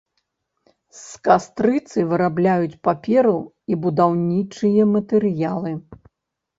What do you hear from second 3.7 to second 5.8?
і будаўнічыя матэрыялы.